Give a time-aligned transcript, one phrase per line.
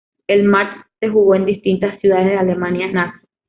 [0.25, 3.19] El match se jugó en distintas ciudades de la Alemania nazi.